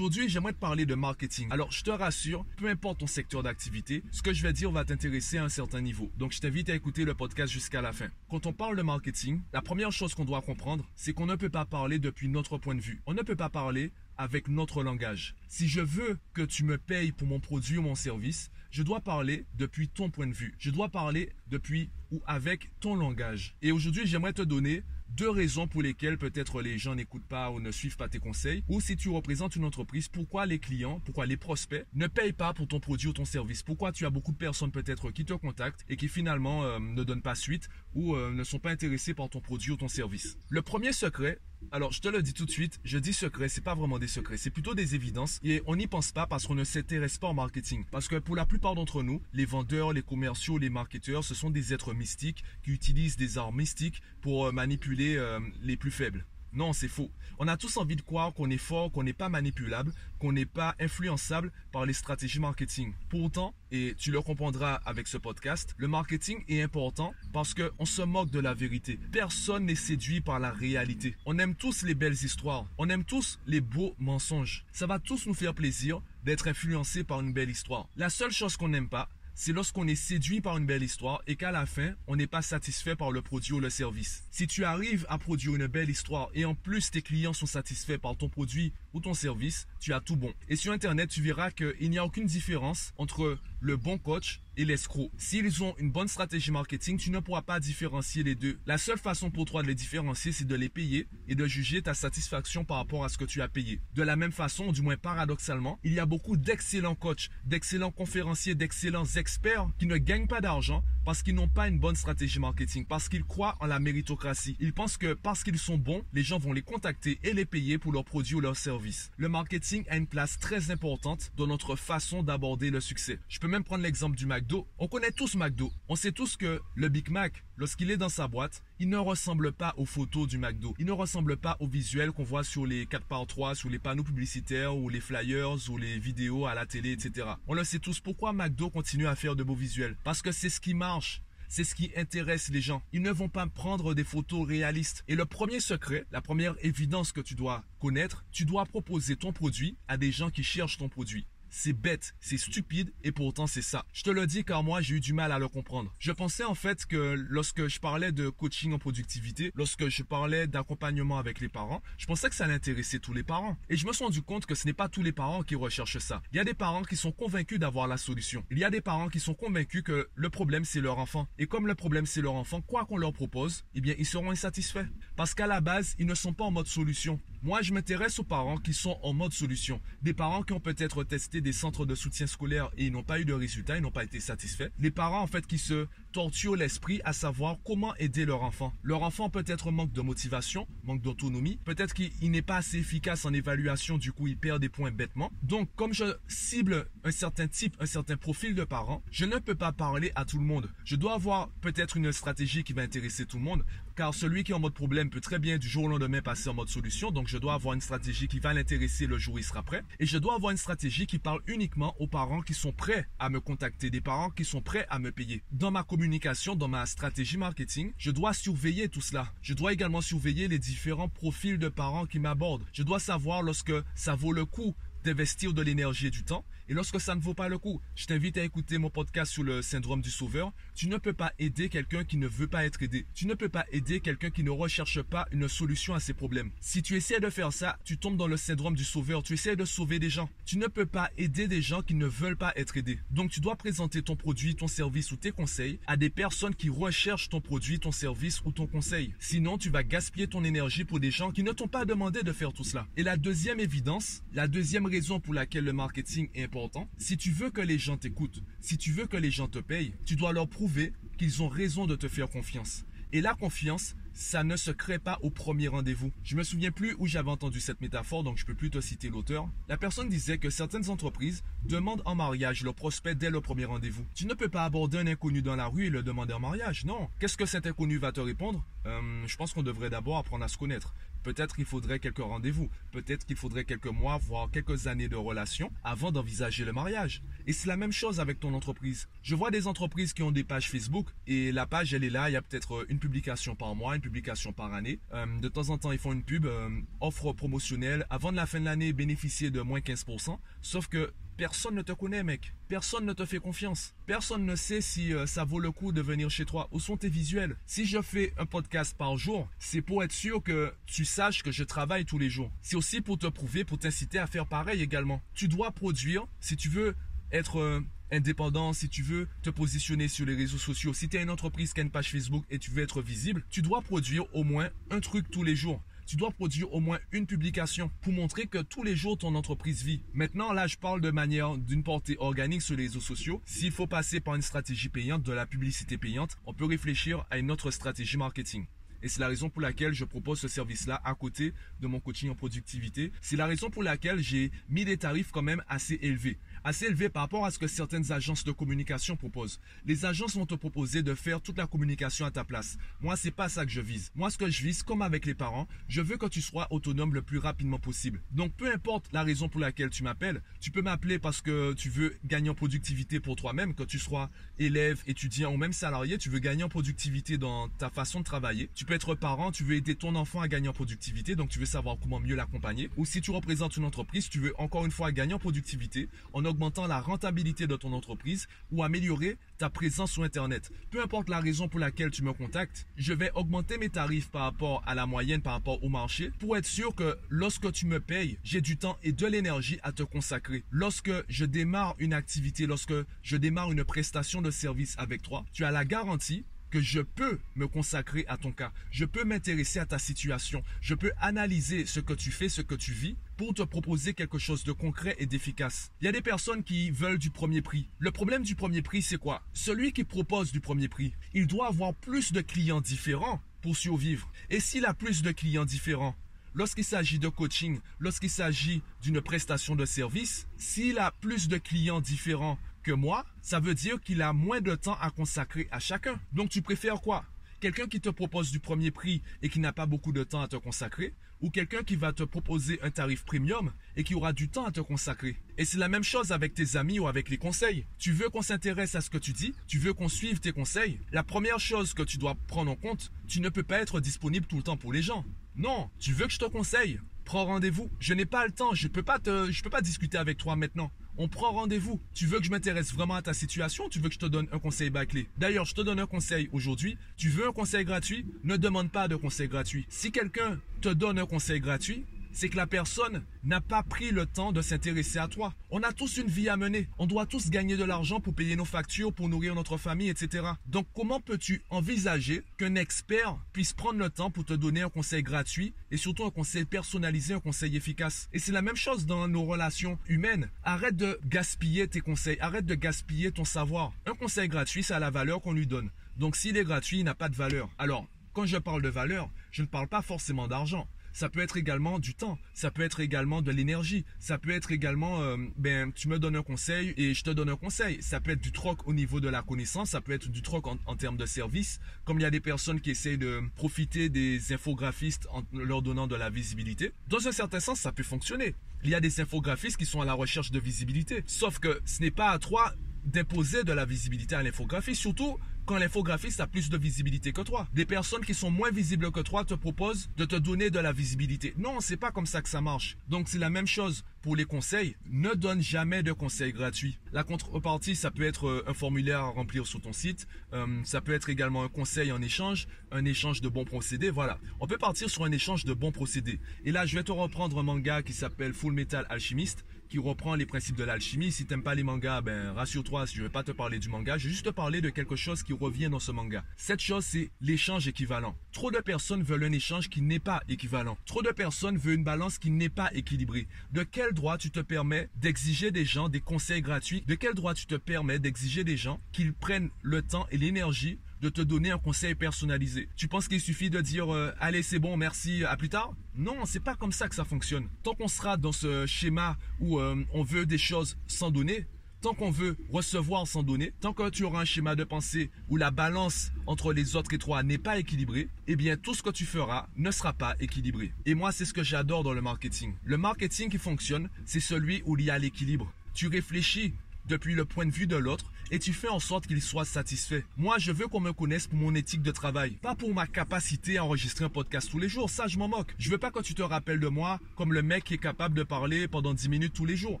Aujourd'hui, 0.04 0.28
j'aimerais 0.28 0.52
te 0.52 0.58
parler 0.58 0.84
de 0.84 0.94
marketing. 0.94 1.48
Alors, 1.50 1.72
je 1.72 1.82
te 1.82 1.90
rassure, 1.90 2.44
peu 2.58 2.68
importe 2.68 2.98
ton 2.98 3.06
secteur 3.06 3.42
d'activité, 3.42 4.02
ce 4.12 4.20
que 4.20 4.34
je 4.34 4.42
vais 4.42 4.52
dire 4.52 4.70
va 4.70 4.84
t'intéresser 4.84 5.38
à 5.38 5.44
un 5.44 5.48
certain 5.48 5.80
niveau. 5.80 6.12
Donc, 6.18 6.32
je 6.32 6.40
t'invite 6.40 6.68
à 6.68 6.74
écouter 6.74 7.06
le 7.06 7.14
podcast 7.14 7.50
jusqu'à 7.50 7.80
la 7.80 7.94
fin. 7.94 8.08
Quand 8.28 8.44
on 8.44 8.52
parle 8.52 8.76
de 8.76 8.82
marketing, 8.82 9.40
la 9.54 9.62
première 9.62 9.92
chose 9.92 10.14
qu'on 10.14 10.26
doit 10.26 10.42
comprendre, 10.42 10.84
c'est 10.94 11.14
qu'on 11.14 11.24
ne 11.24 11.36
peut 11.36 11.48
pas 11.48 11.64
parler 11.64 11.98
depuis 11.98 12.28
notre 12.28 12.58
point 12.58 12.74
de 12.74 12.82
vue. 12.82 13.00
On 13.06 13.14
ne 13.14 13.22
peut 13.22 13.34
pas 13.34 13.48
parler 13.48 13.92
avec 14.18 14.48
notre 14.48 14.82
langage. 14.82 15.34
Si 15.48 15.68
je 15.68 15.80
veux 15.80 16.18
que 16.34 16.42
tu 16.42 16.64
me 16.64 16.76
payes 16.76 17.12
pour 17.12 17.26
mon 17.26 17.40
produit 17.40 17.78
ou 17.78 17.82
mon 17.82 17.94
service, 17.94 18.50
je 18.70 18.82
dois 18.82 19.00
parler 19.00 19.46
depuis 19.56 19.88
ton 19.88 20.10
point 20.10 20.26
de 20.26 20.34
vue. 20.34 20.54
Je 20.58 20.70
dois 20.70 20.90
parler 20.90 21.30
depuis 21.46 21.88
ou 22.12 22.20
avec 22.26 22.70
ton 22.80 22.94
langage. 22.94 23.54
Et 23.62 23.72
aujourd'hui, 23.72 24.02
j'aimerais 24.04 24.34
te 24.34 24.42
donner 24.42 24.82
deux 25.08 25.30
raisons 25.30 25.68
pour 25.68 25.82
lesquelles 25.82 26.18
peut-être 26.18 26.60
les 26.60 26.78
gens 26.78 26.94
n'écoutent 26.94 27.26
pas 27.26 27.50
ou 27.50 27.60
ne 27.60 27.70
suivent 27.70 27.96
pas 27.96 28.08
tes 28.08 28.18
conseils, 28.18 28.64
ou 28.68 28.80
si 28.80 28.96
tu 28.96 29.08
représentes 29.08 29.56
une 29.56 29.64
entreprise, 29.64 30.08
pourquoi 30.08 30.46
les 30.46 30.58
clients, 30.58 31.00
pourquoi 31.04 31.26
les 31.26 31.36
prospects 31.36 31.86
ne 31.94 32.06
payent 32.06 32.32
pas 32.32 32.52
pour 32.54 32.66
ton 32.66 32.80
produit 32.80 33.08
ou 33.08 33.12
ton 33.12 33.24
service, 33.24 33.62
pourquoi 33.62 33.92
tu 33.92 34.06
as 34.06 34.10
beaucoup 34.10 34.32
de 34.32 34.36
personnes 34.36 34.72
peut-être 34.72 35.10
qui 35.10 35.24
te 35.24 35.34
contactent 35.34 35.84
et 35.88 35.96
qui 35.96 36.08
finalement 36.08 36.64
euh, 36.64 36.78
ne 36.78 37.04
donnent 37.04 37.22
pas 37.22 37.34
suite 37.34 37.68
ou 37.94 38.14
euh, 38.14 38.32
ne 38.32 38.44
sont 38.44 38.58
pas 38.58 38.70
intéressés 38.70 39.14
par 39.14 39.28
ton 39.28 39.40
produit 39.40 39.72
ou 39.72 39.76
ton 39.76 39.88
service? 39.88 40.36
Le 40.48 40.62
premier 40.62 40.92
secret, 40.92 41.38
alors, 41.72 41.92
je 41.92 42.00
te 42.00 42.08
le 42.08 42.22
dis 42.22 42.34
tout 42.34 42.44
de 42.44 42.50
suite, 42.50 42.78
je 42.84 42.98
dis 42.98 43.12
secret, 43.12 43.48
c'est 43.48 43.60
pas 43.60 43.74
vraiment 43.74 43.98
des 43.98 44.08
secrets, 44.08 44.36
c'est 44.36 44.50
plutôt 44.50 44.74
des 44.74 44.94
évidences 44.94 45.40
et 45.42 45.62
on 45.66 45.76
n'y 45.76 45.86
pense 45.86 46.12
pas 46.12 46.26
parce 46.26 46.46
qu'on 46.46 46.54
ne 46.54 46.64
s'intéresse 46.64 47.18
pas 47.18 47.28
au 47.28 47.32
marketing. 47.32 47.84
Parce 47.90 48.08
que 48.08 48.16
pour 48.16 48.36
la 48.36 48.46
plupart 48.46 48.74
d'entre 48.74 49.02
nous, 49.02 49.20
les 49.32 49.44
vendeurs, 49.44 49.92
les 49.92 50.02
commerciaux, 50.02 50.58
les 50.58 50.70
marketeurs, 50.70 51.24
ce 51.24 51.34
sont 51.34 51.50
des 51.50 51.74
êtres 51.74 51.94
mystiques 51.94 52.44
qui 52.62 52.70
utilisent 52.70 53.16
des 53.16 53.38
arts 53.38 53.52
mystiques 53.52 54.02
pour 54.20 54.46
euh, 54.46 54.52
manipuler 54.52 55.16
euh, 55.16 55.40
les 55.62 55.76
plus 55.76 55.90
faibles. 55.90 56.24
Non, 56.54 56.72
c'est 56.72 56.88
faux. 56.88 57.10
On 57.40 57.48
a 57.48 57.56
tous 57.56 57.76
envie 57.78 57.96
de 57.96 58.02
croire 58.02 58.32
qu'on 58.32 58.48
est 58.48 58.58
fort, 58.58 58.92
qu'on 58.92 59.02
n'est 59.02 59.12
pas 59.12 59.28
manipulable, 59.28 59.92
qu'on 60.20 60.30
n'est 60.30 60.46
pas 60.46 60.76
influençable 60.78 61.50
par 61.72 61.84
les 61.84 61.92
stratégies 61.92 62.38
marketing. 62.38 62.92
Pourtant, 63.08 63.54
et 63.72 63.96
tu 63.98 64.12
le 64.12 64.22
comprendras 64.22 64.74
avec 64.86 65.08
ce 65.08 65.18
podcast, 65.18 65.74
le 65.78 65.88
marketing 65.88 66.44
est 66.48 66.62
important 66.62 67.12
parce 67.32 67.54
qu'on 67.54 67.84
se 67.84 68.02
moque 68.02 68.30
de 68.30 68.38
la 68.38 68.54
vérité. 68.54 69.00
Personne 69.10 69.66
n'est 69.66 69.74
séduit 69.74 70.20
par 70.20 70.38
la 70.38 70.52
réalité. 70.52 71.16
On 71.26 71.38
aime 71.40 71.56
tous 71.56 71.82
les 71.82 71.94
belles 71.94 72.12
histoires. 72.12 72.66
On 72.78 72.88
aime 72.88 73.04
tous 73.04 73.40
les 73.48 73.60
beaux 73.60 73.96
mensonges. 73.98 74.64
Ça 74.70 74.86
va 74.86 75.00
tous 75.00 75.26
nous 75.26 75.34
faire 75.34 75.54
plaisir 75.54 76.00
d'être 76.24 76.46
influencés 76.46 77.02
par 77.02 77.20
une 77.20 77.32
belle 77.32 77.50
histoire. 77.50 77.88
La 77.96 78.10
seule 78.10 78.30
chose 78.30 78.56
qu'on 78.56 78.68
n'aime 78.68 78.88
pas, 78.88 79.08
c'est 79.34 79.52
lorsqu'on 79.52 79.88
est 79.88 79.94
séduit 79.94 80.40
par 80.40 80.56
une 80.56 80.66
belle 80.66 80.82
histoire 80.82 81.22
et 81.26 81.36
qu'à 81.36 81.50
la 81.50 81.66
fin, 81.66 81.94
on 82.06 82.16
n'est 82.16 82.26
pas 82.26 82.42
satisfait 82.42 82.96
par 82.96 83.10
le 83.10 83.20
produit 83.20 83.52
ou 83.52 83.60
le 83.60 83.70
service. 83.70 84.24
Si 84.30 84.46
tu 84.46 84.64
arrives 84.64 85.06
à 85.08 85.18
produire 85.18 85.56
une 85.56 85.66
belle 85.66 85.90
histoire 85.90 86.30
et 86.34 86.44
en 86.44 86.54
plus 86.54 86.90
tes 86.90 87.02
clients 87.02 87.32
sont 87.32 87.46
satisfaits 87.46 87.98
par 87.98 88.16
ton 88.16 88.28
produit 88.28 88.72
ou 88.94 89.00
ton 89.00 89.12
service, 89.12 89.66
tu 89.80 89.92
as 89.92 90.00
tout 90.00 90.16
bon. 90.16 90.32
Et 90.48 90.56
sur 90.56 90.72
Internet, 90.72 91.10
tu 91.10 91.20
verras 91.20 91.50
qu'il 91.50 91.90
n'y 91.90 91.98
a 91.98 92.04
aucune 92.04 92.26
différence 92.26 92.94
entre 92.96 93.38
le 93.60 93.76
bon 93.76 93.98
coach 93.98 94.40
et 94.56 94.64
l'escroc. 94.64 95.10
S'ils 95.16 95.62
ont 95.62 95.74
une 95.78 95.90
bonne 95.90 96.06
stratégie 96.06 96.50
marketing, 96.50 96.98
tu 96.98 97.10
ne 97.10 97.18
pourras 97.18 97.42
pas 97.42 97.60
différencier 97.60 98.22
les 98.22 98.34
deux. 98.34 98.58
La 98.66 98.78
seule 98.78 98.98
façon 98.98 99.30
pour 99.30 99.46
toi 99.46 99.62
de 99.62 99.68
les 99.68 99.74
différencier, 99.74 100.32
c'est 100.32 100.44
de 100.44 100.54
les 100.54 100.68
payer 100.68 101.08
et 101.28 101.34
de 101.34 101.46
juger 101.46 101.82
ta 101.82 101.94
satisfaction 101.94 102.64
par 102.64 102.76
rapport 102.76 103.04
à 103.04 103.08
ce 103.08 103.18
que 103.18 103.24
tu 103.24 103.42
as 103.42 103.48
payé. 103.48 103.80
De 103.94 104.02
la 104.02 104.16
même 104.16 104.32
façon, 104.32 104.70
du 104.70 104.82
moins 104.82 104.96
paradoxalement, 104.96 105.78
il 105.82 105.92
y 105.92 105.98
a 105.98 106.06
beaucoup 106.06 106.36
d'excellents 106.36 106.94
coachs, 106.94 107.30
d'excellents 107.44 107.90
conférenciers, 107.90 108.54
d'excellents 108.54 109.04
experts 109.16 109.66
qui 109.78 109.86
ne 109.86 109.96
gagnent 109.96 110.28
pas 110.28 110.40
d'argent 110.40 110.84
parce 111.04 111.22
qu'ils 111.22 111.34
n'ont 111.34 111.48
pas 111.48 111.68
une 111.68 111.78
bonne 111.78 111.96
stratégie 111.96 112.38
marketing, 112.38 112.86
parce 112.86 113.08
qu'ils 113.08 113.24
croient 113.24 113.56
en 113.60 113.66
la 113.66 113.78
méritocratie. 113.78 114.56
Ils 114.58 114.72
pensent 114.72 114.96
que 114.96 115.12
parce 115.12 115.42
qu'ils 115.44 115.58
sont 115.58 115.76
bons, 115.76 116.02
les 116.12 116.22
gens 116.22 116.38
vont 116.38 116.52
les 116.52 116.62
contacter 116.62 117.18
et 117.22 117.34
les 117.34 117.44
payer 117.44 117.76
pour 117.76 117.92
leurs 117.92 118.04
produits 118.04 118.34
ou 118.36 118.40
leurs 118.40 118.56
services. 118.56 118.83
Le 119.16 119.28
marketing 119.28 119.84
a 119.88 119.96
une 119.96 120.06
place 120.06 120.38
très 120.38 120.70
importante 120.70 121.32
dans 121.36 121.46
notre 121.46 121.76
façon 121.76 122.22
d'aborder 122.22 122.70
le 122.70 122.80
succès. 122.80 123.18
Je 123.28 123.38
peux 123.38 123.48
même 123.48 123.64
prendre 123.64 123.82
l'exemple 123.82 124.16
du 124.16 124.26
McDo. 124.26 124.66
On 124.78 124.88
connaît 124.88 125.10
tous 125.10 125.36
McDo. 125.36 125.72
On 125.88 125.96
sait 125.96 126.12
tous 126.12 126.36
que 126.36 126.60
le 126.74 126.88
Big 126.88 127.08
Mac, 127.08 127.44
lorsqu'il 127.56 127.90
est 127.90 127.96
dans 127.96 128.08
sa 128.08 128.28
boîte, 128.28 128.62
il 128.78 128.88
ne 128.88 128.98
ressemble 128.98 129.52
pas 129.52 129.74
aux 129.76 129.86
photos 129.86 130.28
du 130.28 130.38
McDo. 130.38 130.74
Il 130.78 130.86
ne 130.86 130.92
ressemble 130.92 131.36
pas 131.36 131.56
au 131.60 131.66
visuel 131.66 132.12
qu'on 132.12 132.24
voit 132.24 132.44
sur 132.44 132.66
les 132.66 132.84
4x3, 132.84 133.54
sur 133.54 133.70
les 133.70 133.78
panneaux 133.78 134.02
publicitaires 134.02 134.76
ou 134.76 134.88
les 134.88 135.00
flyers 135.00 135.70
ou 135.70 135.78
les 135.78 135.98
vidéos 135.98 136.46
à 136.46 136.54
la 136.54 136.66
télé, 136.66 136.92
etc. 136.92 137.26
On 137.46 137.54
le 137.54 137.64
sait 137.64 137.78
tous. 137.78 138.00
Pourquoi 138.00 138.32
McDo 138.32 138.68
continue 138.70 139.06
à 139.06 139.14
faire 139.14 139.36
de 139.36 139.42
beaux 139.42 139.54
visuels? 139.54 139.96
Parce 140.04 140.20
que 140.20 140.32
c'est 140.32 140.50
ce 140.50 140.60
qui 140.60 140.74
marche. 140.74 141.22
C'est 141.56 141.62
ce 141.62 141.76
qui 141.76 141.92
intéresse 141.96 142.48
les 142.48 142.60
gens. 142.60 142.82
Ils 142.92 143.00
ne 143.00 143.12
vont 143.12 143.28
pas 143.28 143.46
prendre 143.46 143.94
des 143.94 144.02
photos 144.02 144.44
réalistes. 144.44 145.04
Et 145.06 145.14
le 145.14 145.24
premier 145.24 145.60
secret, 145.60 146.04
la 146.10 146.20
première 146.20 146.56
évidence 146.62 147.12
que 147.12 147.20
tu 147.20 147.36
dois 147.36 147.62
connaître, 147.78 148.24
tu 148.32 148.44
dois 148.44 148.64
proposer 148.66 149.14
ton 149.14 149.32
produit 149.32 149.76
à 149.86 149.96
des 149.96 150.10
gens 150.10 150.30
qui 150.30 150.42
cherchent 150.42 150.78
ton 150.78 150.88
produit. 150.88 151.28
C'est 151.56 151.72
bête, 151.72 152.16
c'est 152.18 152.36
stupide 152.36 152.92
et 153.04 153.12
pourtant 153.12 153.46
c'est 153.46 153.62
ça. 153.62 153.86
Je 153.92 154.02
te 154.02 154.10
le 154.10 154.26
dis 154.26 154.42
car 154.42 154.64
moi 154.64 154.82
j'ai 154.82 154.96
eu 154.96 155.00
du 155.00 155.12
mal 155.12 155.30
à 155.30 155.38
le 155.38 155.46
comprendre. 155.46 155.94
Je 156.00 156.10
pensais 156.10 156.42
en 156.42 156.56
fait 156.56 156.84
que 156.84 157.14
lorsque 157.28 157.68
je 157.68 157.78
parlais 157.78 158.10
de 158.10 158.28
coaching 158.28 158.72
en 158.72 158.78
productivité, 158.80 159.52
lorsque 159.54 159.88
je 159.88 160.02
parlais 160.02 160.48
d'accompagnement 160.48 161.16
avec 161.16 161.38
les 161.38 161.48
parents, 161.48 161.80
je 161.96 162.06
pensais 162.06 162.28
que 162.28 162.34
ça 162.34 162.46
allait 162.46 162.54
intéresser 162.54 162.98
tous 162.98 163.12
les 163.12 163.22
parents. 163.22 163.56
Et 163.70 163.76
je 163.76 163.86
me 163.86 163.92
suis 163.92 164.04
rendu 164.04 164.20
compte 164.20 164.46
que 164.46 164.56
ce 164.56 164.66
n'est 164.66 164.72
pas 164.72 164.88
tous 164.88 165.04
les 165.04 165.12
parents 165.12 165.44
qui 165.44 165.54
recherchent 165.54 165.98
ça. 165.98 166.22
Il 166.32 166.36
y 166.36 166.40
a 166.40 166.44
des 166.44 166.54
parents 166.54 166.82
qui 166.82 166.96
sont 166.96 167.12
convaincus 167.12 167.60
d'avoir 167.60 167.86
la 167.86 167.98
solution. 167.98 168.44
Il 168.50 168.58
y 168.58 168.64
a 168.64 168.70
des 168.70 168.80
parents 168.80 169.08
qui 169.08 169.20
sont 169.20 169.34
convaincus 169.34 169.84
que 169.84 170.08
le 170.12 170.30
problème 170.30 170.64
c'est 170.64 170.80
leur 170.80 170.98
enfant. 170.98 171.28
Et 171.38 171.46
comme 171.46 171.68
le 171.68 171.76
problème 171.76 172.04
c'est 172.04 172.20
leur 172.20 172.34
enfant, 172.34 172.62
quoi 172.62 172.84
qu'on 172.84 172.96
leur 172.96 173.12
propose, 173.12 173.64
eh 173.76 173.80
bien 173.80 173.94
ils 173.96 174.06
seront 174.06 174.32
insatisfaits. 174.32 174.88
Parce 175.14 175.34
qu'à 175.34 175.46
la 175.46 175.60
base, 175.60 175.94
ils 176.00 176.06
ne 176.06 176.16
sont 176.16 176.34
pas 176.34 176.44
en 176.44 176.50
mode 176.50 176.66
solution. 176.66 177.20
Moi, 177.42 177.60
je 177.62 177.74
m'intéresse 177.74 178.18
aux 178.18 178.24
parents 178.24 178.56
qui 178.56 178.72
sont 178.72 178.98
en 179.02 179.12
mode 179.12 179.34
solution. 179.34 179.80
Des 180.02 180.14
parents 180.14 180.42
qui 180.42 180.54
ont 180.54 180.60
peut-être 180.60 181.04
testé 181.04 181.42
des 181.44 181.52
centres 181.52 181.86
de 181.86 181.94
soutien 181.94 182.26
scolaire 182.26 182.70
et 182.76 182.86
ils 182.86 182.92
n'ont 182.92 183.04
pas 183.04 183.20
eu 183.20 183.24
de 183.24 183.32
résultats, 183.32 183.76
ils 183.76 183.82
n'ont 183.82 183.92
pas 183.92 184.02
été 184.02 184.18
satisfaits. 184.18 184.70
Des 184.80 184.90
parents, 184.90 185.20
en 185.20 185.28
fait, 185.28 185.46
qui 185.46 185.58
se 185.58 185.86
torturent 186.12 186.56
l'esprit 186.56 187.00
à 187.04 187.12
savoir 187.12 187.58
comment 187.64 187.94
aider 187.96 188.24
leur 188.24 188.42
enfant. 188.42 188.72
Leur 188.82 189.02
enfant 189.02 189.30
peut-être 189.30 189.70
manque 189.70 189.92
de 189.92 190.00
motivation, 190.00 190.66
manque 190.82 191.02
d'autonomie. 191.02 191.58
Peut-être 191.64 191.94
qu'il 191.94 192.30
n'est 192.30 192.42
pas 192.42 192.56
assez 192.56 192.78
efficace 192.78 193.24
en 193.24 193.32
évaluation, 193.32 193.98
du 193.98 194.10
coup, 194.10 194.26
il 194.26 194.36
perd 194.36 194.60
des 194.60 194.68
points 194.68 194.90
bêtement. 194.90 195.30
Donc, 195.42 195.68
comme 195.76 195.92
je 195.92 196.16
cible 196.26 196.88
un 197.04 197.10
certain 197.10 197.46
type, 197.46 197.76
un 197.78 197.86
certain 197.86 198.16
profil 198.16 198.54
de 198.54 198.64
parents, 198.64 199.02
je 199.10 199.24
ne 199.24 199.36
peux 199.38 199.54
pas 199.54 199.72
parler 199.72 200.10
à 200.14 200.24
tout 200.24 200.38
le 200.38 200.44
monde. 200.44 200.70
Je 200.84 200.96
dois 200.96 201.14
avoir 201.14 201.50
peut-être 201.60 201.96
une 201.96 202.10
stratégie 202.12 202.64
qui 202.64 202.72
va 202.72 202.82
intéresser 202.82 203.26
tout 203.26 203.36
le 203.36 203.44
monde, 203.44 203.64
car 203.96 204.14
celui 204.14 204.44
qui 204.44 204.52
est 204.52 204.54
en 204.54 204.60
mode 204.60 204.74
problème 204.74 205.10
peut 205.10 205.20
très 205.20 205.38
bien 205.38 205.58
du 205.58 205.68
jour 205.68 205.84
au 205.84 205.88
lendemain 205.88 206.20
passer 206.20 206.48
en 206.48 206.54
mode 206.54 206.68
solution. 206.68 207.10
Donc, 207.10 207.28
je 207.28 207.38
dois 207.38 207.54
avoir 207.54 207.74
une 207.74 207.80
stratégie 207.80 208.28
qui 208.28 208.40
va 208.40 208.52
l'intéresser 208.52 209.06
le 209.06 209.18
jour 209.18 209.34
où 209.34 209.38
il 209.38 209.44
sera 209.44 209.62
prêt. 209.62 209.82
Et 210.00 210.06
je 210.06 210.18
dois 210.18 210.34
avoir 210.34 210.50
une 210.50 210.56
stratégie 210.56 211.06
qui 211.06 211.18
parle 211.18 211.40
uniquement 211.46 211.94
aux 212.00 212.06
parents 212.06 212.42
qui 212.42 212.54
sont 212.54 212.72
prêts 212.72 213.06
à 213.18 213.30
me 213.30 213.40
contacter, 213.40 213.90
des 213.90 214.00
parents 214.00 214.30
qui 214.30 214.44
sont 214.44 214.60
prêts 214.60 214.86
à 214.90 214.98
me 214.98 215.12
payer. 215.12 215.42
Dans 215.52 215.70
ma 215.70 215.82
communication, 215.82 216.56
dans 216.56 216.68
ma 216.68 216.86
stratégie 216.86 217.36
marketing, 217.36 217.92
je 217.96 218.10
dois 218.10 218.32
surveiller 218.32 218.88
tout 218.88 219.00
cela. 219.00 219.32
Je 219.42 219.54
dois 219.54 219.72
également 219.72 220.00
surveiller 220.00 220.48
les 220.48 220.58
différents 220.58 221.08
profils 221.08 221.58
de 221.58 221.68
parents 221.68 222.06
qui 222.06 222.18
m'abordent. 222.18 222.66
Je 222.72 222.82
dois 222.82 222.98
savoir 222.98 223.42
lorsque 223.42 223.72
ça 223.94 224.14
vaut 224.14 224.32
le 224.32 224.44
coup 224.44 224.74
d'investir 225.04 225.52
de 225.52 225.62
l'énergie 225.62 226.06
et 226.06 226.10
du 226.10 226.24
temps. 226.24 226.44
Et 226.68 226.72
lorsque 226.72 226.98
ça 226.98 227.14
ne 227.14 227.20
vaut 227.20 227.34
pas 227.34 227.48
le 227.48 227.58
coup, 227.58 227.80
je 227.94 228.06
t'invite 228.06 228.38
à 228.38 228.42
écouter 228.42 228.78
mon 228.78 228.88
podcast 228.88 229.30
sur 229.30 229.42
le 229.42 229.60
syndrome 229.60 230.00
du 230.00 230.10
sauveur. 230.10 230.52
Tu 230.74 230.88
ne 230.88 230.96
peux 230.96 231.12
pas 231.12 231.32
aider 231.38 231.68
quelqu'un 231.68 232.04
qui 232.04 232.16
ne 232.16 232.26
veut 232.26 232.46
pas 232.46 232.64
être 232.64 232.82
aidé. 232.82 233.04
Tu 233.14 233.26
ne 233.26 233.34
peux 233.34 233.50
pas 233.50 233.66
aider 233.70 234.00
quelqu'un 234.00 234.30
qui 234.30 234.42
ne 234.42 234.50
recherche 234.50 235.02
pas 235.02 235.26
une 235.30 235.46
solution 235.46 235.94
à 235.94 236.00
ses 236.00 236.14
problèmes. 236.14 236.50
Si 236.60 236.82
tu 236.82 236.96
essaies 236.96 237.20
de 237.20 237.28
faire 237.28 237.52
ça, 237.52 237.78
tu 237.84 237.98
tombes 237.98 238.16
dans 238.16 238.26
le 238.26 238.38
syndrome 238.38 238.76
du 238.76 238.84
sauveur. 238.84 239.22
Tu 239.22 239.34
essaies 239.34 239.56
de 239.56 239.66
sauver 239.66 239.98
des 239.98 240.08
gens. 240.08 240.30
Tu 240.46 240.56
ne 240.56 240.66
peux 240.66 240.86
pas 240.86 241.10
aider 241.18 241.48
des 241.48 241.60
gens 241.60 241.82
qui 241.82 241.94
ne 241.94 242.06
veulent 242.06 242.38
pas 242.38 242.54
être 242.56 242.78
aidés. 242.78 242.98
Donc 243.10 243.30
tu 243.30 243.40
dois 243.40 243.56
présenter 243.56 244.00
ton 244.00 244.16
produit, 244.16 244.56
ton 244.56 244.68
service 244.68 245.12
ou 245.12 245.16
tes 245.16 245.32
conseils 245.32 245.80
à 245.86 245.98
des 245.98 246.08
personnes 246.08 246.54
qui 246.54 246.70
recherchent 246.70 247.28
ton 247.28 247.42
produit, 247.42 247.78
ton 247.78 247.92
service 247.92 248.40
ou 248.44 248.52
ton 248.52 248.66
conseil. 248.66 249.12
Sinon, 249.18 249.58
tu 249.58 249.68
vas 249.68 249.82
gaspiller 249.82 250.28
ton 250.28 250.44
énergie 250.44 250.84
pour 250.84 250.98
des 250.98 251.10
gens 251.10 251.30
qui 251.30 251.42
ne 251.42 251.52
t'ont 251.52 251.68
pas 251.68 251.84
demandé 251.84 252.22
de 252.22 252.32
faire 252.32 252.54
tout 252.54 252.64
cela. 252.64 252.86
Et 252.96 253.02
la 253.02 253.18
deuxième 253.18 253.60
évidence, 253.60 254.22
la 254.32 254.48
deuxième 254.48 254.86
raison 254.94 255.18
pour 255.18 255.34
laquelle 255.34 255.64
le 255.64 255.72
marketing 255.72 256.28
est 256.34 256.44
important, 256.44 256.88
si 256.98 257.16
tu 257.16 257.30
veux 257.32 257.50
que 257.50 257.60
les 257.60 257.78
gens 257.78 257.96
t'écoutent, 257.96 258.42
si 258.60 258.78
tu 258.78 258.92
veux 258.92 259.06
que 259.06 259.16
les 259.16 259.32
gens 259.32 259.48
te 259.48 259.58
payent, 259.58 259.92
tu 260.04 260.14
dois 260.14 260.32
leur 260.32 260.48
prouver 260.48 260.92
qu'ils 261.18 261.42
ont 261.42 261.48
raison 261.48 261.86
de 261.86 261.96
te 261.96 262.06
faire 262.06 262.28
confiance. 262.30 262.84
Et 263.12 263.20
la 263.20 263.34
confiance, 263.34 263.96
ça 264.12 264.44
ne 264.44 264.56
se 264.56 264.70
crée 264.70 264.98
pas 265.00 265.18
au 265.22 265.30
premier 265.30 265.66
rendez-vous. 265.68 266.12
Je 266.22 266.36
me 266.36 266.42
souviens 266.44 266.70
plus 266.70 266.94
où 266.98 267.06
j'avais 267.08 267.30
entendu 267.30 267.60
cette 267.60 267.80
métaphore, 267.80 268.22
donc 268.22 268.38
je 268.38 268.44
peux 268.44 268.54
plus 268.54 268.70
te 268.70 268.80
citer 268.80 269.08
l'auteur. 269.08 269.48
La 269.68 269.76
personne 269.76 270.08
disait 270.08 270.38
que 270.38 270.50
certaines 270.50 270.88
entreprises 270.90 271.42
demandent 271.64 272.02
en 272.04 272.14
mariage 272.14 272.62
leurs 272.62 272.74
prospects 272.74 273.16
dès 273.18 273.30
le 273.30 273.40
premier 273.40 273.64
rendez-vous. 273.64 274.04
Tu 274.14 274.26
ne 274.26 274.34
peux 274.34 274.48
pas 274.48 274.64
aborder 274.64 274.98
un 274.98 275.06
inconnu 275.08 275.42
dans 275.42 275.56
la 275.56 275.66
rue 275.66 275.86
et 275.86 275.90
le 275.90 276.02
demander 276.04 276.34
en 276.34 276.40
mariage, 276.40 276.84
non. 276.84 277.08
Qu'est-ce 277.18 277.36
que 277.36 277.46
cet 277.46 277.66
inconnu 277.66 277.98
va 277.98 278.12
te 278.12 278.20
répondre? 278.20 278.64
Euh, 278.86 279.00
Je 279.26 279.36
pense 279.36 279.52
qu'on 279.52 279.62
devrait 279.64 279.90
d'abord 279.90 280.18
apprendre 280.18 280.44
à 280.44 280.48
se 280.48 280.56
connaître. 280.56 280.94
Peut-être 281.24 281.56
qu'il 281.56 281.64
faudrait 281.64 281.98
quelques 281.98 282.18
rendez-vous, 282.18 282.68
peut-être 282.92 283.24
qu'il 283.24 283.36
faudrait 283.36 283.64
quelques 283.64 283.86
mois, 283.86 284.18
voire 284.18 284.50
quelques 284.50 284.86
années 284.86 285.08
de 285.08 285.16
relation 285.16 285.72
avant 285.82 286.12
d'envisager 286.12 286.64
le 286.64 286.72
mariage. 286.72 287.22
Et 287.46 287.52
c'est 287.52 287.66
la 287.66 287.78
même 287.78 287.92
chose 287.92 288.20
avec 288.20 288.38
ton 288.38 288.52
entreprise. 288.54 289.08
Je 289.22 289.34
vois 289.34 289.50
des 289.50 289.66
entreprises 289.66 290.12
qui 290.12 290.22
ont 290.22 290.30
des 290.30 290.44
pages 290.44 290.70
Facebook 290.70 291.08
et 291.26 291.50
la 291.50 291.66
page 291.66 291.94
elle 291.94 292.04
est 292.04 292.10
là, 292.10 292.28
il 292.28 292.34
y 292.34 292.36
a 292.36 292.42
peut-être 292.42 292.84
une 292.90 292.98
publication 292.98 293.56
par 293.56 293.74
mois, 293.74 293.96
une 293.96 294.02
publication 294.02 294.52
par 294.52 294.72
année. 294.74 295.00
Euh, 295.14 295.24
de 295.40 295.48
temps 295.48 295.70
en 295.70 295.78
temps 295.78 295.92
ils 295.92 295.98
font 295.98 296.12
une 296.12 296.22
pub, 296.22 296.44
euh, 296.44 296.68
offre 297.00 297.32
promotionnelle, 297.32 298.06
avant 298.10 298.30
la 298.30 298.46
fin 298.46 298.60
de 298.60 298.66
l'année 298.66 298.92
bénéficier 298.92 299.50
de 299.50 299.62
moins 299.62 299.80
15%, 299.80 300.38
sauf 300.60 300.88
que 300.88 301.12
Personne 301.36 301.74
ne 301.74 301.82
te 301.82 301.90
connaît, 301.90 302.22
mec. 302.22 302.52
Personne 302.68 303.04
ne 303.04 303.12
te 303.12 303.24
fait 303.24 303.40
confiance. 303.40 303.92
Personne 304.06 304.46
ne 304.46 304.54
sait 304.54 304.80
si 304.80 305.12
euh, 305.12 305.26
ça 305.26 305.44
vaut 305.44 305.58
le 305.58 305.72
coup 305.72 305.90
de 305.90 306.00
venir 306.00 306.30
chez 306.30 306.44
toi. 306.44 306.68
Où 306.70 306.78
sont 306.78 306.96
tes 306.96 307.08
visuels? 307.08 307.56
Si 307.66 307.86
je 307.86 308.00
fais 308.00 308.32
un 308.38 308.46
podcast 308.46 308.96
par 308.96 309.16
jour, 309.16 309.48
c'est 309.58 309.82
pour 309.82 310.04
être 310.04 310.12
sûr 310.12 310.40
que 310.44 310.72
tu 310.86 311.04
saches 311.04 311.42
que 311.42 311.50
je 311.50 311.64
travaille 311.64 312.04
tous 312.04 312.18
les 312.18 312.30
jours. 312.30 312.52
C'est 312.62 312.76
aussi 312.76 313.00
pour 313.00 313.18
te 313.18 313.26
prouver, 313.26 313.64
pour 313.64 313.78
t'inciter 313.78 314.20
à 314.20 314.28
faire 314.28 314.46
pareil 314.46 314.80
également. 314.80 315.20
Tu 315.34 315.48
dois 315.48 315.72
produire 315.72 316.24
si 316.38 316.56
tu 316.56 316.68
veux 316.68 316.94
être 317.32 317.58
euh, 317.58 317.80
indépendant, 318.12 318.72
si 318.72 318.88
tu 318.88 319.02
veux 319.02 319.26
te 319.42 319.50
positionner 319.50 320.06
sur 320.06 320.26
les 320.26 320.36
réseaux 320.36 320.58
sociaux, 320.58 320.94
si 320.94 321.08
tu 321.08 321.16
es 321.16 321.22
une 321.22 321.30
entreprise 321.30 321.72
qui 321.72 321.80
a 321.80 321.82
une 321.82 321.90
page 321.90 322.12
Facebook 322.12 322.44
et 322.48 322.60
tu 322.60 322.70
veux 322.70 322.82
être 322.84 323.02
visible, 323.02 323.44
tu 323.50 323.60
dois 323.60 323.82
produire 323.82 324.32
au 324.36 324.44
moins 324.44 324.70
un 324.92 325.00
truc 325.00 325.28
tous 325.32 325.42
les 325.42 325.56
jours 325.56 325.82
tu 326.06 326.16
dois 326.16 326.30
produire 326.30 326.72
au 326.72 326.80
moins 326.80 326.98
une 327.12 327.26
publication 327.26 327.90
pour 328.00 328.12
montrer 328.12 328.46
que 328.46 328.58
tous 328.58 328.82
les 328.82 328.96
jours 328.96 329.18
ton 329.18 329.34
entreprise 329.34 329.82
vit. 329.82 330.02
Maintenant, 330.12 330.52
là, 330.52 330.66
je 330.66 330.76
parle 330.76 331.00
de 331.00 331.10
manière 331.10 331.56
d'une 331.56 331.82
portée 331.82 332.16
organique 332.18 332.62
sur 332.62 332.76
les 332.76 332.84
réseaux 332.84 333.00
sociaux. 333.00 333.40
S'il 333.46 333.72
faut 333.72 333.86
passer 333.86 334.20
par 334.20 334.34
une 334.34 334.42
stratégie 334.42 334.88
payante, 334.88 335.22
de 335.22 335.32
la 335.32 335.46
publicité 335.46 335.98
payante, 335.98 336.36
on 336.46 336.54
peut 336.54 336.64
réfléchir 336.64 337.24
à 337.30 337.38
une 337.38 337.50
autre 337.50 337.70
stratégie 337.70 338.16
marketing. 338.16 338.66
Et 339.04 339.08
c'est 339.08 339.20
la 339.20 339.28
raison 339.28 339.50
pour 339.50 339.60
laquelle 339.60 339.92
je 339.92 340.06
propose 340.06 340.40
ce 340.40 340.48
service-là 340.48 340.98
à 341.04 341.14
côté 341.14 341.52
de 341.78 341.86
mon 341.86 342.00
coaching 342.00 342.30
en 342.30 342.34
productivité. 342.34 343.12
C'est 343.20 343.36
la 343.36 343.44
raison 343.44 343.68
pour 343.68 343.82
laquelle 343.82 344.18
j'ai 344.20 344.50
mis 344.70 344.86
des 344.86 344.96
tarifs 344.96 345.30
quand 345.30 345.42
même 345.42 345.62
assez 345.68 345.98
élevés 346.00 346.38
assez 346.64 346.86
élevé 346.86 347.10
par 347.10 347.22
rapport 347.22 347.44
à 347.44 347.50
ce 347.50 347.58
que 347.58 347.66
certaines 347.66 348.10
agences 348.10 348.42
de 348.42 348.50
communication 348.50 349.16
proposent. 349.16 349.60
Les 349.84 350.06
agences 350.06 350.34
vont 350.34 350.46
te 350.46 350.54
proposer 350.54 351.02
de 351.02 351.14
faire 351.14 351.42
toute 351.42 351.58
la 351.58 351.66
communication 351.66 352.24
à 352.24 352.30
ta 352.30 352.42
place. 352.42 352.78
Moi, 353.02 353.16
c'est 353.16 353.30
pas 353.30 353.50
ça 353.50 353.66
que 353.66 353.70
je 353.70 353.82
vise. 353.82 354.10
Moi, 354.14 354.30
ce 354.30 354.38
que 354.38 354.48
je 354.48 354.62
vise, 354.62 354.82
comme 354.82 355.02
avec 355.02 355.26
les 355.26 355.34
parents, 355.34 355.68
je 355.88 356.00
veux 356.00 356.16
que 356.16 356.26
tu 356.26 356.40
sois 356.40 356.66
autonome 356.72 357.12
le 357.12 357.20
plus 357.20 357.38
rapidement 357.38 357.78
possible. 357.78 358.22
Donc, 358.32 358.54
peu 358.54 358.72
importe 358.72 359.12
la 359.12 359.22
raison 359.22 359.48
pour 359.48 359.60
laquelle 359.60 359.90
tu 359.90 360.02
m'appelles, 360.02 360.42
tu 360.58 360.70
peux 360.70 360.80
m'appeler 360.80 361.18
parce 361.18 361.42
que 361.42 361.74
tu 361.74 361.90
veux 361.90 362.16
gagner 362.24 362.48
en 362.48 362.54
productivité 362.54 363.20
pour 363.20 363.36
toi-même, 363.36 363.74
que 363.74 363.82
tu 363.82 363.98
sois 363.98 364.30
élève, 364.58 365.02
étudiant 365.06 365.52
ou 365.52 365.58
même 365.58 365.74
salarié, 365.74 366.16
tu 366.16 366.30
veux 366.30 366.38
gagner 366.38 366.62
en 366.62 366.70
productivité 366.70 367.36
dans 367.36 367.68
ta 367.68 367.90
façon 367.90 368.20
de 368.20 368.24
travailler. 368.24 368.70
Tu 368.74 368.86
peux 368.86 368.93
être 368.94 369.14
parent, 369.14 369.52
tu 369.52 369.64
veux 369.64 369.74
aider 369.74 369.94
ton 369.94 370.14
enfant 370.14 370.40
à 370.40 370.48
gagner 370.48 370.68
en 370.68 370.72
productivité, 370.72 371.36
donc 371.36 371.50
tu 371.50 371.58
veux 371.58 371.66
savoir 371.66 371.96
comment 372.00 372.20
mieux 372.20 372.36
l'accompagner. 372.36 372.90
Ou 372.96 373.04
si 373.04 373.20
tu 373.20 373.30
représentes 373.30 373.76
une 373.76 373.84
entreprise, 373.84 374.28
tu 374.28 374.40
veux 374.40 374.54
encore 374.58 374.84
une 374.84 374.90
fois 374.90 375.12
gagner 375.12 375.34
en 375.34 375.38
productivité 375.38 376.08
en 376.32 376.44
augmentant 376.44 376.86
la 376.86 377.00
rentabilité 377.00 377.66
de 377.66 377.76
ton 377.76 377.92
entreprise 377.92 378.46
ou 378.70 378.82
améliorer 378.82 379.36
ta 379.58 379.70
présence 379.70 380.12
sur 380.12 380.22
Internet. 380.22 380.70
Peu 380.90 381.02
importe 381.02 381.28
la 381.28 381.40
raison 381.40 381.68
pour 381.68 381.80
laquelle 381.80 382.10
tu 382.10 382.22
me 382.22 382.32
contactes, 382.32 382.86
je 382.96 383.12
vais 383.12 383.30
augmenter 383.34 383.78
mes 383.78 383.88
tarifs 383.88 384.30
par 384.30 384.42
rapport 384.42 384.82
à 384.86 384.94
la 384.94 385.06
moyenne, 385.06 385.42
par 385.42 385.52
rapport 385.52 385.82
au 385.82 385.88
marché, 385.88 386.30
pour 386.38 386.56
être 386.56 386.66
sûr 386.66 386.94
que 386.94 387.16
lorsque 387.28 387.70
tu 387.72 387.86
me 387.86 388.00
payes, 388.00 388.38
j'ai 388.42 388.60
du 388.60 388.76
temps 388.76 388.98
et 389.02 389.12
de 389.12 389.26
l'énergie 389.26 389.78
à 389.82 389.92
te 389.92 390.02
consacrer. 390.02 390.64
Lorsque 390.70 391.12
je 391.28 391.44
démarre 391.44 391.94
une 391.98 392.12
activité, 392.12 392.66
lorsque 392.66 392.94
je 393.22 393.36
démarre 393.36 393.72
une 393.72 393.84
prestation 393.84 394.42
de 394.42 394.50
service 394.50 394.94
avec 394.98 395.22
toi, 395.22 395.44
tu 395.52 395.64
as 395.64 395.70
la 395.70 395.84
garantie 395.84 396.44
je 396.80 397.00
peux 397.00 397.38
me 397.56 397.66
consacrer 397.66 398.24
à 398.28 398.36
ton 398.36 398.52
cas. 398.52 398.72
Je 398.90 399.04
peux 399.04 399.24
m'intéresser 399.24 399.78
à 399.78 399.86
ta 399.86 399.98
situation. 399.98 400.62
Je 400.80 400.94
peux 400.94 401.12
analyser 401.20 401.86
ce 401.86 402.00
que 402.00 402.12
tu 402.12 402.30
fais, 402.30 402.48
ce 402.48 402.62
que 402.62 402.74
tu 402.74 402.92
vis 402.92 403.16
pour 403.36 403.54
te 403.54 403.62
proposer 403.62 404.14
quelque 404.14 404.38
chose 404.38 404.64
de 404.64 404.72
concret 404.72 405.16
et 405.18 405.26
d'efficace. 405.26 405.90
Il 406.00 406.04
y 406.04 406.08
a 406.08 406.12
des 406.12 406.22
personnes 406.22 406.62
qui 406.62 406.90
veulent 406.90 407.18
du 407.18 407.30
premier 407.30 407.62
prix. 407.62 407.88
Le 407.98 408.10
problème 408.10 408.42
du 408.42 408.54
premier 408.54 408.82
prix, 408.82 409.02
c'est 409.02 409.18
quoi? 409.18 409.42
Celui 409.52 409.92
qui 409.92 410.04
propose 410.04 410.52
du 410.52 410.60
premier 410.60 410.88
prix, 410.88 411.14
il 411.32 411.46
doit 411.46 411.68
avoir 411.68 411.94
plus 411.94 412.32
de 412.32 412.40
clients 412.40 412.80
différents 412.80 413.40
pour 413.60 413.76
survivre. 413.76 414.30
Et 414.50 414.60
s'il 414.60 414.86
a 414.86 414.94
plus 414.94 415.22
de 415.22 415.32
clients 415.32 415.64
différents, 415.64 416.14
lorsqu'il 416.54 416.84
s'agit 416.84 417.18
de 417.18 417.28
coaching, 417.28 417.80
lorsqu'il 417.98 418.30
s'agit 418.30 418.82
d'une 419.02 419.20
prestation 419.20 419.74
de 419.74 419.84
service, 419.84 420.46
s'il 420.56 420.98
a 420.98 421.12
plus 421.20 421.48
de 421.48 421.58
clients 421.58 422.00
différents 422.00 422.58
moi, 422.92 423.24
ça 423.42 423.60
veut 423.60 423.74
dire 423.74 424.00
qu'il 424.00 424.22
a 424.22 424.32
moins 424.32 424.60
de 424.60 424.74
temps 424.74 424.98
à 425.00 425.10
consacrer 425.10 425.68
à 425.70 425.78
chacun. 425.78 426.20
Donc 426.32 426.50
tu 426.50 426.62
préfères 426.62 427.00
quoi? 427.00 427.24
Quelqu'un 427.60 427.86
qui 427.86 428.00
te 428.00 428.10
propose 428.10 428.50
du 428.50 428.60
premier 428.60 428.90
prix 428.90 429.22
et 429.42 429.48
qui 429.48 429.58
n'a 429.58 429.72
pas 429.72 429.86
beaucoup 429.86 430.12
de 430.12 430.22
temps 430.22 430.42
à 430.42 430.48
te 430.48 430.56
consacrer 430.56 431.14
ou 431.40 431.50
quelqu'un 431.50 431.82
qui 431.82 431.96
va 431.96 432.12
te 432.12 432.22
proposer 432.22 432.78
un 432.82 432.90
tarif 432.90 433.24
premium 433.24 433.72
et 433.96 434.04
qui 434.04 434.14
aura 434.14 434.32
du 434.32 434.48
temps 434.48 434.66
à 434.66 434.70
te 434.70 434.80
consacrer? 434.80 435.36
Et 435.56 435.64
c'est 435.64 435.78
la 435.78 435.88
même 435.88 436.04
chose 436.04 436.32
avec 436.32 436.52
tes 436.54 436.76
amis 436.76 436.98
ou 436.98 437.06
avec 437.06 437.30
les 437.30 437.38
conseils. 437.38 437.86
Tu 437.98 438.12
veux 438.12 438.28
qu'on 438.28 438.42
s'intéresse 438.42 438.94
à 438.94 439.00
ce 439.00 439.10
que 439.10 439.18
tu 439.18 439.32
dis, 439.32 439.54
tu 439.66 439.78
veux 439.78 439.94
qu'on 439.94 440.08
suive 440.08 440.40
tes 440.40 440.52
conseils? 440.52 441.00
La 441.12 441.22
première 441.22 441.60
chose 441.60 441.94
que 441.94 442.02
tu 442.02 442.18
dois 442.18 442.34
prendre 442.48 442.70
en 442.70 442.76
compte, 442.76 443.12
tu 443.28 443.40
ne 443.40 443.48
peux 443.48 443.62
pas 443.62 443.80
être 443.80 444.00
disponible 444.00 444.46
tout 444.46 444.56
le 444.56 444.62
temps 444.62 444.76
pour 444.76 444.92
les 444.92 445.02
gens. 445.02 445.24
Non, 445.56 445.90
tu 445.98 446.12
veux 446.12 446.26
que 446.26 446.32
je 446.32 446.38
te 446.38 446.44
conseille 446.44 447.00
Prends 447.24 447.44
rendez-vous. 447.44 447.90
Je 448.00 448.14
n'ai 448.14 448.26
pas 448.26 448.46
le 448.46 448.52
temps, 448.52 448.74
je 448.74 448.88
peux 448.88 449.02
peux 449.02 449.70
pas 449.70 449.80
discuter 449.80 450.18
avec 450.18 450.38
toi 450.38 450.56
maintenant 450.56 450.90
on 451.16 451.28
prend 451.28 451.52
rendez-vous. 451.52 452.00
Tu 452.12 452.26
veux 452.26 452.38
que 452.38 452.44
je 452.44 452.50
m'intéresse 452.50 452.92
vraiment 452.92 453.14
à 453.14 453.22
ta 453.22 453.34
situation? 453.34 453.88
Tu 453.88 453.98
veux 454.00 454.08
que 454.08 454.14
je 454.14 454.18
te 454.18 454.26
donne 454.26 454.48
un 454.52 454.58
conseil 454.58 454.90
bâclé 454.90 455.28
D'ailleurs, 455.38 455.64
je 455.64 455.74
te 455.74 455.80
donne 455.80 456.00
un 456.00 456.06
conseil 456.06 456.48
aujourd'hui. 456.52 456.98
Tu 457.16 457.28
veux 457.28 457.46
un 457.46 457.52
conseil 457.52 457.84
gratuit? 457.84 458.26
Ne 458.42 458.56
demande 458.56 458.90
pas 458.90 459.08
de 459.08 459.16
conseil 459.16 459.48
gratuit. 459.48 459.86
Si 459.88 460.10
quelqu'un 460.10 460.58
te 460.80 460.88
donne 460.88 461.18
un 461.18 461.26
conseil 461.26 461.60
gratuit, 461.60 462.04
c'est 462.34 462.48
que 462.48 462.56
la 462.56 462.66
personne 462.66 463.24
n'a 463.44 463.60
pas 463.60 463.82
pris 463.82 464.10
le 464.10 464.26
temps 464.26 464.52
de 464.52 464.60
s'intéresser 464.60 465.18
à 465.18 465.28
toi. 465.28 465.54
On 465.70 465.82
a 465.82 465.92
tous 465.92 466.16
une 466.18 466.26
vie 466.26 466.48
à 466.48 466.56
mener. 466.56 466.88
On 466.98 467.06
doit 467.06 467.26
tous 467.26 467.48
gagner 467.48 467.76
de 467.76 467.84
l'argent 467.84 468.20
pour 468.20 468.34
payer 468.34 468.56
nos 468.56 468.64
factures, 468.64 469.12
pour 469.12 469.28
nourrir 469.28 469.54
notre 469.54 469.76
famille, 469.76 470.08
etc. 470.08 470.44
Donc 470.66 470.86
comment 470.94 471.20
peux-tu 471.20 471.62
envisager 471.70 472.42
qu'un 472.58 472.74
expert 472.74 473.38
puisse 473.52 473.72
prendre 473.72 473.98
le 473.98 474.10
temps 474.10 474.30
pour 474.30 474.44
te 474.44 474.52
donner 474.52 474.82
un 474.82 474.90
conseil 474.90 475.22
gratuit 475.22 475.74
et 475.90 475.96
surtout 475.96 476.24
un 476.24 476.30
conseil 476.30 476.64
personnalisé, 476.64 477.34
un 477.34 477.40
conseil 477.40 477.76
efficace? 477.76 478.28
Et 478.32 478.38
c'est 478.38 478.52
la 478.52 478.62
même 478.62 478.76
chose 478.76 479.06
dans 479.06 479.28
nos 479.28 479.44
relations 479.44 479.98
humaines. 480.08 480.50
Arrête 480.64 480.96
de 480.96 481.20
gaspiller 481.24 481.86
tes 481.86 482.00
conseils, 482.00 482.38
arrête 482.40 482.66
de 482.66 482.74
gaspiller 482.74 483.30
ton 483.30 483.44
savoir. 483.44 483.92
Un 484.06 484.14
conseil 484.14 484.48
gratuit, 484.48 484.82
ça 484.82 484.96
a 484.96 485.00
la 485.00 485.10
valeur 485.10 485.40
qu'on 485.40 485.52
lui 485.52 485.68
donne. 485.68 485.90
Donc 486.16 486.34
s'il 486.34 486.56
est 486.56 486.64
gratuit, 486.64 486.98
il 486.98 487.04
n'a 487.04 487.14
pas 487.14 487.28
de 487.28 487.36
valeur. 487.36 487.68
Alors, 487.78 488.06
quand 488.32 488.46
je 488.46 488.56
parle 488.56 488.82
de 488.82 488.88
valeur, 488.88 489.30
je 489.52 489.62
ne 489.62 489.68
parle 489.68 489.86
pas 489.86 490.02
forcément 490.02 490.48
d'argent. 490.48 490.88
Ça 491.14 491.28
peut 491.28 491.40
être 491.40 491.56
également 491.56 492.00
du 492.00 492.14
temps. 492.14 492.38
Ça 492.54 492.72
peut 492.72 492.82
être 492.82 492.98
également 492.98 493.40
de 493.40 493.52
l'énergie. 493.52 494.04
Ça 494.18 494.36
peut 494.36 494.50
être 494.50 494.72
également, 494.72 495.22
euh, 495.22 495.36
ben, 495.56 495.92
tu 495.92 496.08
me 496.08 496.18
donnes 496.18 496.34
un 496.34 496.42
conseil 496.42 496.92
et 496.96 497.14
je 497.14 497.22
te 497.22 497.30
donne 497.30 497.48
un 497.48 497.56
conseil. 497.56 498.02
Ça 498.02 498.20
peut 498.20 498.32
être 498.32 498.40
du 498.40 498.50
troc 498.50 498.88
au 498.88 498.92
niveau 498.92 499.20
de 499.20 499.28
la 499.28 499.40
connaissance. 499.40 499.90
Ça 499.90 500.00
peut 500.00 500.10
être 500.10 500.28
du 500.28 500.42
troc 500.42 500.66
en, 500.66 500.96
termes 500.96 501.16
de 501.16 501.24
service. 501.24 501.78
Comme 502.04 502.18
il 502.18 502.24
y 502.24 502.26
a 502.26 502.32
des 502.32 502.40
personnes 502.40 502.80
qui 502.80 502.90
essayent 502.90 503.16
de 503.16 503.40
profiter 503.54 504.08
des 504.08 504.52
infographistes 504.52 505.28
en 505.30 505.44
leur 505.52 505.82
donnant 505.82 506.08
de 506.08 506.16
la 506.16 506.30
visibilité. 506.30 506.92
Dans 507.06 507.28
un 507.28 507.32
certain 507.32 507.60
sens, 507.60 507.78
ça 507.78 507.92
peut 507.92 508.02
fonctionner. 508.02 508.56
Il 508.82 508.90
y 508.90 508.96
a 508.96 509.00
des 509.00 509.20
infographistes 509.20 509.76
qui 509.76 509.86
sont 509.86 510.00
à 510.00 510.04
la 510.04 510.14
recherche 510.14 510.50
de 510.50 510.58
visibilité. 510.58 511.22
Sauf 511.26 511.60
que 511.60 511.80
ce 511.84 512.02
n'est 512.02 512.10
pas 512.10 512.30
à 512.30 512.40
toi 512.40 512.74
d'imposer 513.04 513.62
de 513.62 513.72
la 513.72 513.84
visibilité 513.84 514.34
à 514.34 514.42
l'infographie, 514.42 514.96
surtout 514.96 515.38
quand 515.66 515.78
l'infographiste 515.78 516.40
a 516.40 516.46
plus 516.46 516.68
de 516.68 516.76
visibilité 516.76 517.32
que 517.32 517.40
toi. 517.40 517.66
Des 517.72 517.86
personnes 517.86 518.24
qui 518.24 518.34
sont 518.34 518.50
moins 518.50 518.70
visibles 518.70 519.10
que 519.10 519.20
toi 519.20 519.44
te 519.44 519.54
proposent 519.54 520.10
de 520.16 520.24
te 520.24 520.36
donner 520.36 520.70
de 520.70 520.78
la 520.78 520.92
visibilité. 520.92 521.54
Non, 521.56 521.80
c'est 521.80 521.96
pas 521.96 522.10
comme 522.10 522.26
ça 522.26 522.42
que 522.42 522.48
ça 522.48 522.60
marche. 522.60 522.96
Donc 523.08 523.28
c'est 523.28 523.38
la 523.38 523.50
même 523.50 523.66
chose 523.66 524.04
pour 524.24 524.36
les 524.36 524.46
conseils. 524.46 524.96
Ne 525.10 525.34
donne 525.34 525.60
jamais 525.60 526.02
de 526.02 526.10
conseils 526.10 526.54
gratuits. 526.54 526.98
La 527.12 527.24
contrepartie, 527.24 527.94
ça 527.94 528.10
peut 528.10 528.22
être 528.22 528.48
euh, 528.48 528.64
un 528.66 528.72
formulaire 528.72 529.20
à 529.20 529.28
remplir 529.28 529.66
sur 529.66 529.82
ton 529.82 529.92
site. 529.92 530.26
Euh, 530.54 530.66
ça 530.82 531.02
peut 531.02 531.12
être 531.12 531.28
également 531.28 531.62
un 531.62 531.68
conseil 531.68 532.10
en 532.10 532.22
échange, 532.22 532.66
un 532.90 533.04
échange 533.04 533.42
de 533.42 533.50
bons 533.50 533.66
procédés. 533.66 534.08
Voilà. 534.08 534.38
On 534.60 534.66
peut 534.66 534.78
partir 534.78 535.10
sur 535.10 535.24
un 535.24 535.30
échange 535.30 535.66
de 535.66 535.74
bons 535.74 535.92
procédés. 535.92 536.40
Et 536.64 536.72
là, 536.72 536.86
je 536.86 536.96
vais 536.96 537.02
te 537.02 537.12
reprendre 537.12 537.58
un 537.58 537.62
manga 537.62 538.02
qui 538.02 538.14
s'appelle 538.14 538.54
Full 538.54 538.72
Metal 538.72 539.04
Alchemist 539.10 539.66
qui 539.88 540.00
reprend 540.00 540.34
les 540.34 540.46
principes 540.46 540.76
de 540.76 540.82
l'alchimie. 540.82 541.30
Si 541.30 541.46
t'aimes 541.46 541.62
pas 541.62 541.76
les 541.76 541.82
mangas, 541.82 542.20
ben 542.20 542.52
rassure-toi, 542.52 543.04
je 543.06 543.22
vais 543.22 543.28
pas 543.28 543.44
te 543.44 543.52
parler 543.52 543.78
du 543.78 543.88
manga, 543.88 544.18
je 544.18 544.24
vais 544.24 544.32
juste 544.32 544.46
te 544.46 544.50
parler 544.50 544.80
de 544.80 544.90
quelque 544.90 545.16
chose 545.16 545.42
qui 545.42 545.52
revient 545.52 545.88
dans 545.88 546.00
ce 546.00 546.10
manga. 546.10 546.44
Cette 546.56 546.80
chose, 546.80 547.04
c'est 547.04 547.30
l'échange 547.40 547.86
équivalent. 547.86 548.36
Trop 548.52 548.70
de 548.70 548.78
personnes 548.78 549.22
veulent 549.22 549.44
un 549.44 549.52
échange 549.52 549.88
qui 549.88 550.02
n'est 550.02 550.18
pas 550.18 550.42
équivalent. 550.48 550.98
Trop 551.06 551.22
de 551.22 551.30
personnes 551.30 551.78
veulent 551.78 551.94
une 551.94 552.04
balance 552.04 552.38
qui 552.38 552.50
n'est 552.50 552.68
pas 552.68 552.92
équilibrée. 552.92 553.46
De 553.72 553.84
droit 554.14 554.38
tu 554.38 554.50
te 554.50 554.60
permets 554.60 555.10
d'exiger 555.16 555.70
des 555.70 555.84
gens 555.84 556.08
des 556.08 556.20
conseils 556.20 556.62
gratuits? 556.62 557.02
De 557.06 557.14
quel 557.14 557.34
droit 557.34 557.54
tu 557.54 557.66
te 557.66 557.74
permets 557.74 558.18
d'exiger 558.18 558.64
des 558.64 558.76
gens 558.76 559.00
qu'ils 559.12 559.34
prennent 559.34 559.70
le 559.82 560.02
temps 560.02 560.26
et 560.30 560.38
l'énergie 560.38 560.98
de 561.20 561.28
te 561.28 561.40
donner 561.40 561.70
un 561.70 561.78
conseil 561.78 562.14
personnalisé? 562.14 562.88
Tu 562.96 563.08
penses 563.08 563.28
qu'il 563.28 563.40
suffit 563.40 563.70
de 563.70 563.80
dire 563.80 564.14
euh, 564.14 564.32
allez 564.40 564.62
c'est 564.62 564.78
bon 564.78 564.96
merci 564.96 565.44
à 565.44 565.56
plus 565.56 565.68
tard? 565.68 565.92
Non, 566.14 566.44
c'est 566.46 566.60
pas 566.62 566.74
comme 566.74 566.92
ça 566.92 567.08
que 567.08 567.14
ça 567.14 567.24
fonctionne. 567.24 567.68
Tant 567.82 567.94
qu'on 567.94 568.08
sera 568.08 568.36
dans 568.36 568.52
ce 568.52 568.86
schéma 568.86 569.36
où 569.60 569.78
euh, 569.78 570.02
on 570.12 570.22
veut 570.22 570.46
des 570.46 570.58
choses 570.58 570.96
sans 571.06 571.30
donner, 571.30 571.66
tant 572.04 572.12
qu'on 572.12 572.30
veut 572.30 572.58
recevoir 572.70 573.26
sans 573.26 573.42
donner, 573.42 573.72
tant 573.80 573.94
que 573.94 574.10
tu 574.10 574.24
auras 574.24 574.42
un 574.42 574.44
schéma 574.44 574.76
de 574.76 574.84
pensée 574.84 575.30
où 575.48 575.56
la 575.56 575.70
balance 575.70 576.32
entre 576.46 576.74
les 576.74 576.96
autres 576.96 577.14
et 577.14 577.18
toi 577.18 577.42
n'est 577.42 577.56
pas 577.56 577.78
équilibrée, 577.78 578.28
eh 578.46 578.56
bien 578.56 578.76
tout 578.76 578.92
ce 578.92 579.02
que 579.02 579.08
tu 579.08 579.24
feras 579.24 579.68
ne 579.78 579.90
sera 579.90 580.12
pas 580.12 580.34
équilibré. 580.38 580.92
Et 581.06 581.14
moi, 581.14 581.32
c'est 581.32 581.46
ce 581.46 581.54
que 581.54 581.62
j'adore 581.62 582.04
dans 582.04 582.12
le 582.12 582.20
marketing. 582.20 582.74
Le 582.84 582.98
marketing 582.98 583.48
qui 583.48 583.56
fonctionne, 583.56 584.10
c'est 584.26 584.38
celui 584.38 584.82
où 584.84 584.98
il 584.98 585.06
y 585.06 585.10
a 585.10 585.18
l'équilibre. 585.18 585.72
Tu 585.94 586.08
réfléchis 586.08 586.74
depuis 587.08 587.34
le 587.34 587.44
point 587.44 587.66
de 587.66 587.70
vue 587.70 587.86
de 587.86 587.96
l'autre 587.96 588.32
et 588.50 588.58
tu 588.58 588.72
fais 588.72 588.88
en 588.88 589.00
sorte 589.00 589.26
qu'il 589.26 589.42
soit 589.42 589.64
satisfait. 589.64 590.24
Moi, 590.36 590.58
je 590.58 590.72
veux 590.72 590.86
qu'on 590.86 591.00
me 591.00 591.12
connaisse 591.12 591.46
pour 591.46 591.58
mon 591.58 591.74
éthique 591.74 592.02
de 592.02 592.10
travail, 592.10 592.52
pas 592.62 592.74
pour 592.74 592.94
ma 592.94 593.06
capacité 593.06 593.78
à 593.78 593.84
enregistrer 593.84 594.24
un 594.24 594.28
podcast 594.28 594.70
tous 594.70 594.78
les 594.78 594.88
jours. 594.88 595.10
Ça, 595.10 595.26
je 595.26 595.38
m'en 595.38 595.48
moque. 595.48 595.74
Je 595.78 595.90
veux 595.90 595.98
pas 595.98 596.10
que 596.10 596.20
tu 596.20 596.34
te 596.34 596.42
rappelles 596.42 596.80
de 596.80 596.88
moi 596.88 597.20
comme 597.36 597.52
le 597.52 597.62
mec 597.62 597.84
qui 597.84 597.94
est 597.94 597.98
capable 597.98 598.34
de 598.34 598.42
parler 598.42 598.86
pendant 598.88 599.14
10 599.14 599.28
minutes 599.28 599.52
tous 599.54 599.64
les 599.64 599.76
jours. 599.76 600.00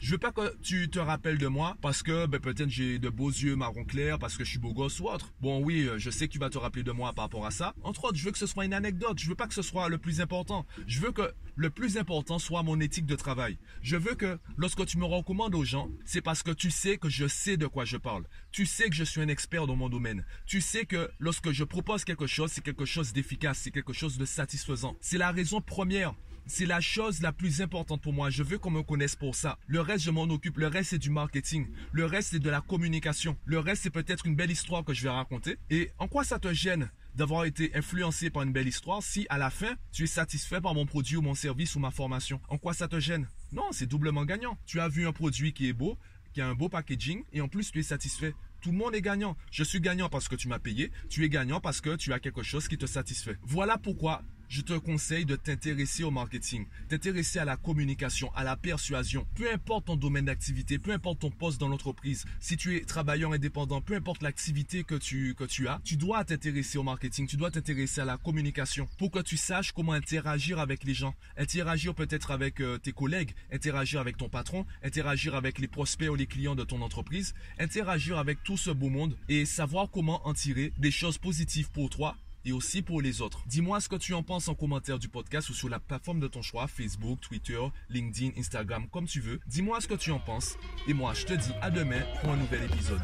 Je 0.00 0.12
veux 0.12 0.18
pas 0.18 0.32
que 0.32 0.56
tu 0.62 0.88
te 0.88 0.98
rappelles 0.98 1.38
de 1.38 1.46
moi 1.46 1.76
parce 1.80 2.02
que 2.02 2.26
ben, 2.26 2.40
peut-être 2.40 2.70
j'ai 2.70 2.98
de 2.98 3.08
beaux 3.08 3.30
yeux 3.30 3.56
marron 3.56 3.84
clair, 3.84 4.18
parce 4.18 4.36
que 4.36 4.44
je 4.44 4.50
suis 4.50 4.58
beau 4.58 4.72
gosse 4.72 5.00
ou 5.00 5.08
autre. 5.08 5.32
Bon, 5.40 5.62
oui, 5.62 5.86
euh, 5.86 5.98
je 5.98 6.10
sais 6.10 6.26
que 6.26 6.32
tu 6.32 6.38
vas 6.38 6.50
te 6.50 6.58
rappeler 6.58 6.82
de 6.82 6.92
moi 6.92 7.12
par 7.12 7.26
rapport 7.26 7.46
à 7.46 7.50
ça. 7.50 7.74
Entre 7.82 8.04
autres, 8.04 8.16
je 8.16 8.24
veux 8.24 8.32
que 8.32 8.38
ce 8.38 8.46
soit 8.46 8.64
une 8.64 8.74
anecdote. 8.74 9.18
Je 9.18 9.28
veux 9.28 9.34
pas 9.34 9.46
que 9.46 9.54
ce 9.54 9.62
soit 9.62 9.88
le 9.88 9.98
plus 9.98 10.20
important. 10.20 10.66
Je 10.86 11.00
veux 11.00 11.12
que 11.12 11.32
le 11.56 11.70
plus 11.70 11.98
important 11.98 12.38
soit 12.38 12.62
mon 12.62 12.80
éthique 12.80 13.06
de 13.06 13.16
travail. 13.16 13.58
Je 13.82 13.96
veux 13.96 14.14
que 14.14 14.38
lorsque 14.56 14.84
tu 14.86 14.98
me 14.98 15.04
recommandes 15.04 15.54
aux 15.54 15.64
gens, 15.64 15.88
c'est 16.04 16.20
parce 16.20 16.42
que 16.42 16.50
tu 16.50 16.70
sais 16.74 16.98
que 16.98 17.08
je 17.08 17.26
sais 17.26 17.56
de 17.56 17.66
quoi 17.66 17.84
je 17.84 17.96
parle. 17.96 18.24
Tu 18.52 18.66
sais 18.66 18.88
que 18.90 18.94
je 18.94 19.04
suis 19.04 19.20
un 19.20 19.28
expert 19.28 19.66
dans 19.66 19.76
mon 19.76 19.88
domaine. 19.88 20.24
Tu 20.46 20.60
sais 20.60 20.84
que 20.84 21.10
lorsque 21.18 21.52
je 21.52 21.64
propose 21.64 22.04
quelque 22.04 22.26
chose, 22.26 22.50
c'est 22.52 22.64
quelque 22.64 22.84
chose 22.84 23.12
d'efficace, 23.12 23.60
c'est 23.62 23.70
quelque 23.70 23.92
chose 23.92 24.18
de 24.18 24.24
satisfaisant. 24.24 24.96
C'est 25.00 25.18
la 25.18 25.30
raison 25.30 25.60
première 25.60 26.14
c'est 26.46 26.66
la 26.66 26.80
chose 26.80 27.22
la 27.22 27.32
plus 27.32 27.62
importante 27.62 28.02
pour 28.02 28.12
moi. 28.12 28.30
Je 28.30 28.42
veux 28.42 28.58
qu'on 28.58 28.70
me 28.70 28.82
connaisse 28.82 29.16
pour 29.16 29.34
ça. 29.34 29.58
Le 29.66 29.80
reste, 29.80 30.04
je 30.04 30.10
m'en 30.10 30.24
occupe. 30.24 30.58
Le 30.58 30.66
reste, 30.66 30.90
c'est 30.90 30.98
du 30.98 31.10
marketing. 31.10 31.66
Le 31.92 32.04
reste, 32.04 32.30
c'est 32.32 32.38
de 32.38 32.50
la 32.50 32.60
communication. 32.60 33.36
Le 33.44 33.58
reste, 33.58 33.82
c'est 33.82 33.90
peut-être 33.90 34.26
une 34.26 34.36
belle 34.36 34.50
histoire 34.50 34.84
que 34.84 34.92
je 34.92 35.02
vais 35.02 35.10
raconter. 35.10 35.56
Et 35.70 35.90
en 35.98 36.08
quoi 36.08 36.24
ça 36.24 36.38
te 36.38 36.52
gêne 36.52 36.90
d'avoir 37.14 37.44
été 37.44 37.74
influencé 37.74 38.28
par 38.28 38.42
une 38.42 38.52
belle 38.52 38.66
histoire 38.66 39.02
si 39.02 39.24
à 39.28 39.38
la 39.38 39.48
fin 39.48 39.76
tu 39.92 40.02
es 40.02 40.06
satisfait 40.06 40.60
par 40.60 40.74
mon 40.74 40.84
produit 40.84 41.16
ou 41.16 41.22
mon 41.22 41.34
service 41.34 41.76
ou 41.76 41.78
ma 41.78 41.90
formation? 41.90 42.40
En 42.48 42.58
quoi 42.58 42.74
ça 42.74 42.88
te 42.88 42.98
gêne? 43.00 43.28
Non, 43.52 43.68
c'est 43.70 43.86
doublement 43.86 44.24
gagnant. 44.24 44.58
Tu 44.66 44.80
as 44.80 44.88
vu 44.88 45.06
un 45.06 45.12
produit 45.12 45.52
qui 45.52 45.68
est 45.68 45.72
beau, 45.72 45.96
qui 46.34 46.40
a 46.40 46.48
un 46.48 46.54
beau 46.54 46.68
packaging 46.68 47.22
et 47.32 47.40
en 47.40 47.48
plus 47.48 47.70
tu 47.70 47.78
es 47.78 47.82
satisfait. 47.82 48.34
Tout 48.60 48.72
le 48.72 48.76
monde 48.76 48.94
est 48.94 49.02
gagnant. 49.02 49.36
Je 49.50 49.62
suis 49.62 49.80
gagnant 49.80 50.08
parce 50.08 50.28
que 50.28 50.34
tu 50.34 50.48
m'as 50.48 50.58
payé. 50.58 50.90
Tu 51.08 51.24
es 51.24 51.28
gagnant 51.28 51.60
parce 51.60 51.80
que 51.80 51.96
tu 51.96 52.12
as 52.12 52.18
quelque 52.18 52.42
chose 52.42 52.66
qui 52.66 52.76
te 52.76 52.86
satisfait. 52.86 53.38
Voilà 53.42 53.78
pourquoi 53.78 54.22
je 54.54 54.60
te 54.60 54.74
conseille 54.74 55.24
de 55.24 55.34
t'intéresser 55.34 56.04
au 56.04 56.12
marketing, 56.12 56.66
t'intéresser 56.88 57.40
à 57.40 57.44
la 57.44 57.56
communication, 57.56 58.30
à 58.36 58.44
la 58.44 58.56
persuasion. 58.56 59.26
Peu 59.34 59.52
importe 59.52 59.86
ton 59.86 59.96
domaine 59.96 60.26
d'activité, 60.26 60.78
peu 60.78 60.92
importe 60.92 61.18
ton 61.18 61.32
poste 61.32 61.58
dans 61.58 61.66
l'entreprise, 61.66 62.24
si 62.38 62.56
tu 62.56 62.76
es 62.76 62.82
travailleur 62.82 63.32
indépendant, 63.32 63.80
peu 63.80 63.96
importe 63.96 64.22
l'activité 64.22 64.84
que 64.84 64.94
tu, 64.94 65.34
as, 65.66 65.80
tu 65.82 65.96
dois 65.96 66.24
t'intéresser 66.24 66.78
au 66.78 66.84
marketing, 66.84 67.26
tu 67.26 67.36
dois 67.36 67.50
t'intéresser 67.50 68.02
à 68.02 68.04
la 68.04 68.16
communication 68.16 68.86
pour 68.96 69.10
que 69.10 69.18
tu 69.18 69.36
saches 69.36 69.72
comment 69.72 69.92
interagir 69.92 70.60
avec 70.60 70.84
les 70.84 70.94
gens. 70.94 71.16
Interagir 71.36 71.92
peut-être 71.92 72.30
avec 72.30 72.60
euh, 72.60 72.78
tes 72.78 72.92
collègues, 72.92 73.34
interagir 73.50 73.98
avec 73.98 74.16
ton 74.16 74.28
patron, 74.28 74.66
interagir 74.84 75.34
avec 75.34 75.58
les 75.58 75.66
prospects 75.66 76.08
ou 76.08 76.14
les 76.14 76.28
clients 76.28 76.54
de 76.54 76.62
ton 76.62 76.80
entreprise, 76.80 77.34
interagir 77.58 78.18
avec 78.18 78.44
tout 78.44 78.56
ce 78.56 78.70
beau 78.70 78.88
monde 78.88 79.16
et 79.28 79.46
savoir 79.46 79.90
comment 79.90 80.24
en 80.28 80.32
tirer 80.32 80.72
des 80.78 80.92
choses 80.92 81.18
positives 81.18 81.72
pour 81.72 81.90
toi 81.90 82.16
et 82.44 82.52
aussi 82.52 82.82
pour 82.82 83.00
les 83.00 83.20
autres. 83.20 83.42
Dis-moi 83.46 83.80
ce 83.80 83.88
que 83.88 83.96
tu 83.96 84.14
en 84.14 84.22
penses 84.22 84.48
en 84.48 84.54
commentaire 84.54 84.98
du 84.98 85.08
podcast 85.08 85.48
ou 85.50 85.54
sur 85.54 85.68
la 85.68 85.80
plateforme 85.80 86.20
de 86.20 86.28
ton 86.28 86.42
choix, 86.42 86.66
Facebook, 86.66 87.20
Twitter, 87.20 87.60
LinkedIn, 87.90 88.38
Instagram, 88.38 88.86
comme 88.90 89.06
tu 89.06 89.20
veux. 89.20 89.40
Dis-moi 89.46 89.80
ce 89.80 89.88
que 89.88 89.94
tu 89.94 90.10
en 90.10 90.20
penses 90.20 90.56
et 90.88 90.94
moi 90.94 91.14
je 91.14 91.24
te 91.24 91.34
dis 91.34 91.52
à 91.60 91.70
demain 91.70 92.02
pour 92.20 92.30
un 92.30 92.36
nouvel 92.36 92.64
épisode. 92.64 93.02